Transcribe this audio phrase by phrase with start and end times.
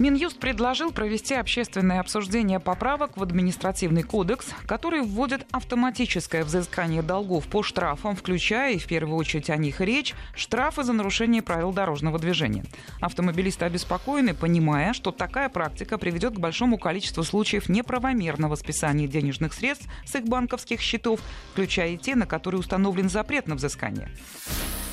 [0.00, 7.62] Минюст предложил провести общественное обсуждение поправок в административный кодекс, который вводит автоматическое взыскание долгов по
[7.62, 12.64] штрафам, включая, и в первую очередь о них речь, штрафы за нарушение правил дорожного движения.
[13.02, 19.86] Автомобилисты обеспокоены, понимая, что такая практика приведет к большому количеству случаев неправомерного списания денежных средств
[20.06, 21.20] с их банковских счетов,
[21.52, 24.08] включая и те, на которые установлен запрет на взыскание.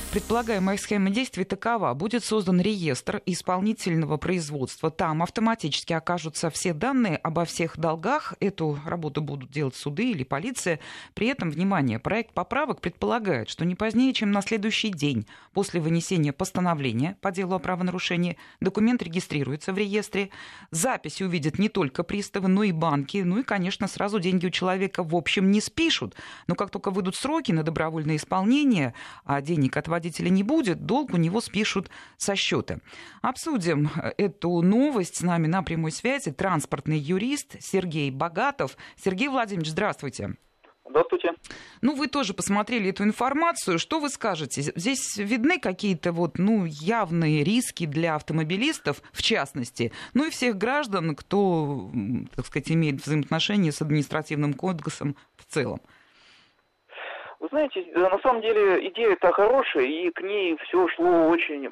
[0.09, 1.93] Предполагаемая схема действий такова.
[1.93, 4.89] Будет создан реестр исполнительного производства.
[4.89, 8.33] Там автоматически окажутся все данные обо всех долгах.
[8.39, 10.79] Эту работу будут делать суды или полиция.
[11.13, 16.31] При этом, внимание, проект поправок предполагает, что не позднее, чем на следующий день после вынесения
[16.31, 20.29] постановления по делу о правонарушении документ регистрируется в реестре.
[20.71, 23.17] Запись увидят не только приставы, но и банки.
[23.17, 26.15] Ну и, конечно, сразу деньги у человека в общем не спишут.
[26.47, 28.93] Но как только выйдут сроки на добровольное исполнение,
[29.25, 32.79] а денег от водителя не будет, долг у него спишут со счета.
[33.21, 38.77] Обсудим эту новость с нами на прямой связи транспортный юрист Сергей Богатов.
[38.95, 40.35] Сергей Владимирович, здравствуйте.
[40.89, 41.33] Здравствуйте.
[41.81, 43.77] Ну, вы тоже посмотрели эту информацию.
[43.77, 44.61] Что вы скажете?
[44.61, 51.13] Здесь видны какие-то вот, ну, явные риски для автомобилистов, в частности, ну и всех граждан,
[51.13, 51.91] кто,
[52.33, 55.81] так сказать, имеет взаимоотношения с административным кодексом в целом.
[57.39, 61.69] Вы знаете, на самом деле идея-то хорошая, и к ней все шло очень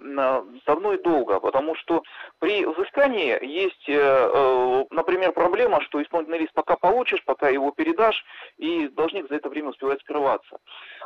[0.66, 2.04] давно и долго, потому что
[2.38, 8.24] при взыскании есть, э, э, например, проблема, что исполнительный лист пока получишь, пока его передашь,
[8.58, 10.58] и должник за это время успевает скрываться.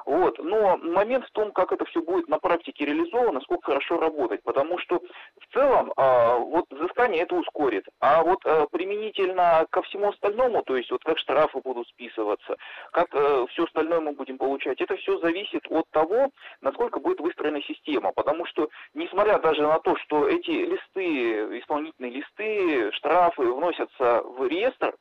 [0.06, 0.38] Вот.
[0.40, 4.78] Но момент в том, как это все будет на практике реализовано, насколько хорошо работать, потому
[4.80, 5.02] что
[5.40, 10.76] в целом а, вот взыскание это ускорит, а вот э, применительно ко всему остальному, то
[10.76, 12.58] есть вот как штрафы будут списываться,
[12.92, 13.10] как
[13.50, 14.82] все остальное мы будем получать, получать.
[14.82, 18.12] Это все зависит от того, насколько будет выстроена система.
[18.12, 24.96] Потому что, несмотря даже на то, что эти листы, исполнительные листы, штрафы вносятся в реестр,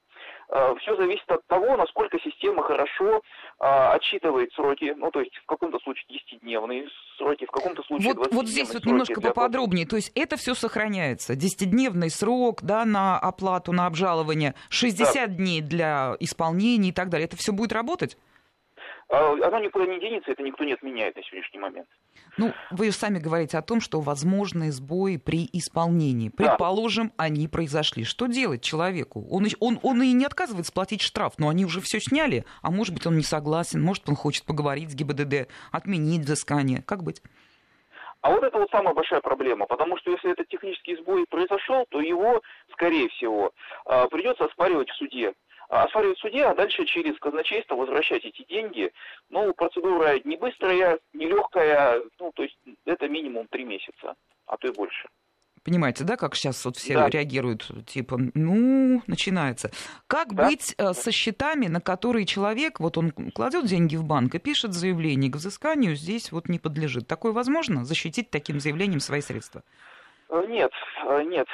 [0.50, 3.22] э, все зависит от того, насколько система хорошо
[3.58, 8.32] а, отсчитывает сроки, ну, то есть в каком-то случае 10-дневные сроки, в каком-то случае Вот,
[8.32, 13.72] вот здесь вот немножко поподробнее, то есть это все сохраняется, 10-дневный срок, да, на оплату,
[13.72, 15.26] на обжалование, 60 да.
[15.26, 18.16] дней для исполнения и так далее, это все будет работать?
[19.10, 21.88] А, оно никуда не денется, это никто не отменяет на сегодняшний момент.
[22.36, 26.28] Ну, вы сами говорите о том, что возможны сбои при исполнении.
[26.28, 27.24] Предположим, да.
[27.24, 28.04] они произошли.
[28.04, 29.26] Что делать человеку?
[29.30, 32.92] Он, он, он и не отказывается платить штраф, но они уже все сняли, а может
[32.92, 36.82] быть, он не согласен, может, он хочет поговорить с ГИБДД, отменить взыскание.
[36.82, 37.22] Как быть?
[38.20, 42.00] А вот это вот самая большая проблема, потому что если этот технический сбой произошел, то
[42.00, 42.42] его,
[42.72, 43.52] скорее всего,
[43.86, 45.32] а, придется оспаривать в суде.
[45.68, 48.90] А оспаривать в суде, а дальше через казначейство возвращать эти деньги.
[49.28, 52.56] Ну, процедура не быстрая, не легкая, ну, то есть
[52.86, 54.14] это минимум три месяца,
[54.46, 55.08] а то и больше.
[55.64, 57.10] Понимаете, да, как сейчас вот все да.
[57.10, 59.70] реагируют, типа, ну, начинается.
[60.06, 60.46] Как да?
[60.46, 64.72] быть э, со счетами, на которые человек, вот он кладет деньги в банк и пишет
[64.72, 67.06] заявление к взысканию, здесь вот не подлежит.
[67.06, 69.62] Такое возможно, защитить таким заявлением свои средства?
[70.30, 70.72] Э, нет,
[71.04, 71.46] э, нет.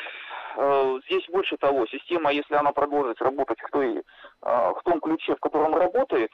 [0.57, 4.03] Э, здесь больше того, система, если она продолжит работать в, той, э,
[4.43, 6.31] в том ключе, в котором работает,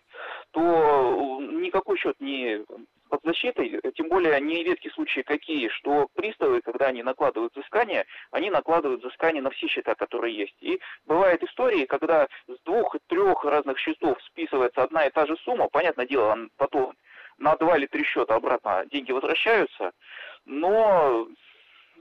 [0.50, 2.64] то э, никакой счет не
[3.08, 9.02] под защитой, тем более нередки случаи какие, что приставы, когда они накладывают взыскание, они накладывают
[9.02, 10.56] взыскание на все счета, которые есть.
[10.60, 16.06] И бывают истории, когда с двух-трех разных счетов списывается одна и та же сумма, понятное
[16.06, 16.94] дело, потом
[17.38, 19.90] на два или три счета обратно деньги возвращаются,
[20.44, 21.26] но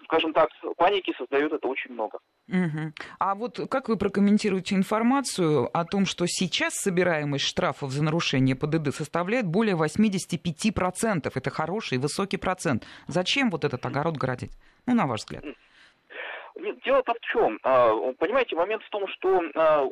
[0.10, 2.18] скажем так, паники создает это очень много.
[2.48, 2.94] Угу.
[3.20, 8.94] А вот как вы прокомментируете информацию о том, что сейчас собираемость штрафов за нарушение ПДД
[8.94, 11.32] составляет более 85%?
[11.34, 12.88] Это хороший, высокий процент.
[13.08, 14.52] Зачем вот этот огород городить?
[14.88, 15.44] Ну, на ваш взгляд.
[16.60, 17.60] Дело-то в чем?
[17.64, 19.88] А, понимаете, момент в том, что а,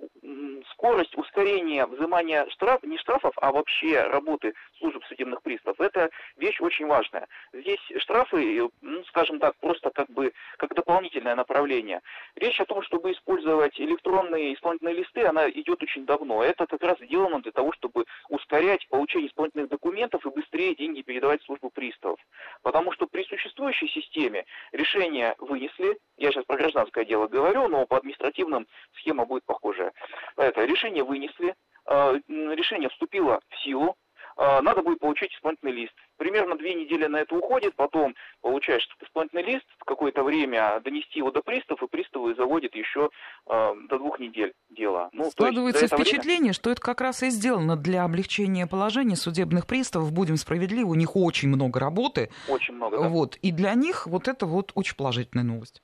[0.71, 6.87] скорость ускорения взимания штраф, не штрафов, а вообще работы служб судебных приставов, это вещь очень
[6.87, 7.27] важная.
[7.53, 12.01] Здесь штрафы, ну, скажем так, просто как бы как дополнительное направление.
[12.35, 16.43] Речь о том, чтобы использовать электронные исполнительные листы, она идет очень давно.
[16.43, 21.41] Это как раз сделано для того, чтобы ускорять получение исполнительных документов и быстрее деньги передавать
[21.41, 22.19] в службу приставов.
[22.61, 27.97] Потому что при существующей системе решение вынесли, я сейчас про гражданское дело говорю, но по
[27.97, 28.67] административным
[28.99, 29.93] схема будет похожая.
[30.35, 31.55] Это решение вынесли,
[31.85, 33.95] э, решение вступило в силу,
[34.37, 35.93] э, надо будет получить исполнительный лист.
[36.17, 41.41] Примерно две недели на это уходит, потом получаешь исполнительный лист, какое-то время донести его до
[41.41, 43.09] приставов, и приставы заводят еще
[43.47, 45.09] э, до двух недель дело.
[45.13, 46.53] Ну, Складывается есть, впечатление, время...
[46.53, 50.11] что это как раз и сделано для облегчения положения судебных приставов.
[50.11, 52.29] Будем справедливы, у них очень много работы.
[52.47, 53.09] Очень много, да.
[53.09, 55.81] Вот, и для них вот это вот очень положительная новость.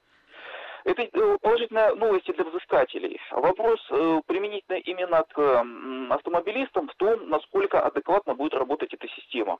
[0.85, 3.19] Это э, положительная новость для взыскателей.
[3.31, 5.65] Вопрос э, применительно именно к
[6.09, 9.59] автомобилистам в том, насколько адекватно будет работать эта система.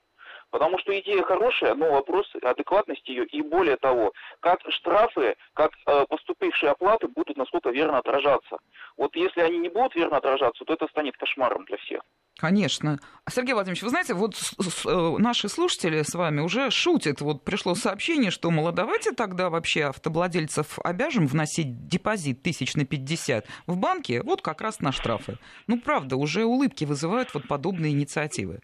[0.54, 6.06] Потому что идея хорошая, но вопрос адекватности ее и более того, как штрафы, как э,
[6.08, 8.58] поступившие оплаты будут насколько верно отражаться.
[8.96, 12.02] Вот если они не будут верно отражаться, то это станет кошмаром для всех.
[12.38, 13.00] Конечно.
[13.28, 17.22] Сергей Владимирович, вы знаете, вот э, наши слушатели с вами уже шутят.
[17.22, 22.86] Вот пришло сообщение, что, мол, а давайте тогда вообще автовладельцев обяжем вносить депозит тысяч на
[22.86, 25.40] 50 в банке, вот как раз на штрафы.
[25.66, 28.60] Ну, правда, уже улыбки вызывают вот подобные инициативы.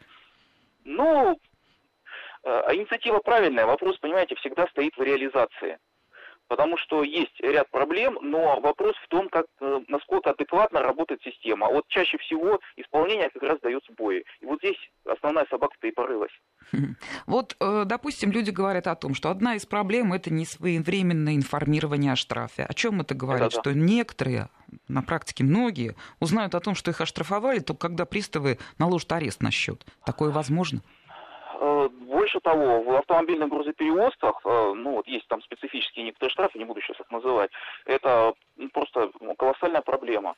[0.86, 1.40] Ну,
[2.44, 3.66] э, инициатива правильная.
[3.66, 5.78] Вопрос, понимаете, всегда стоит в реализации
[6.50, 11.68] потому что есть ряд проблем, но вопрос в том, как, э, насколько адекватно работает система.
[11.68, 14.26] А вот чаще всего исполнение как раз дает сбои.
[14.42, 16.34] И вот здесь основная собака-то и порылась.
[17.28, 22.14] Вот, э, допустим, люди говорят о том, что одна из проблем это не своевременное информирование
[22.14, 22.64] о штрафе.
[22.64, 23.48] О чем это говорит?
[23.48, 23.62] Это да.
[23.62, 24.50] Что некоторые,
[24.88, 29.52] на практике многие, узнают о том, что их оштрафовали, только когда приставы наложат арест на
[29.52, 29.86] счет.
[30.04, 30.82] Такое возможно?
[32.30, 36.80] Больше того, в автомобильных грузоперевозках, э, ну вот есть там специфические некоторые штрафы, не буду
[36.82, 37.50] сейчас их называть,
[37.86, 38.34] это
[38.72, 40.36] просто колоссальная проблема.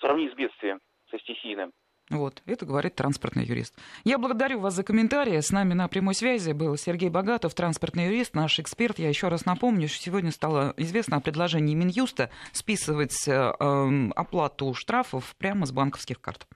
[0.00, 0.80] Сравнить с бедствием,
[1.10, 1.72] со стихийным.
[2.08, 3.74] Вот, это говорит транспортный юрист.
[4.04, 5.40] Я благодарю вас за комментарии.
[5.40, 8.98] С нами на прямой связи был Сергей Богатов, транспортный юрист, наш эксперт.
[8.98, 14.72] Я еще раз напомню, что сегодня стало известно о предложении Минюста списывать э, эм, оплату
[14.72, 16.46] штрафов прямо с банковских карт.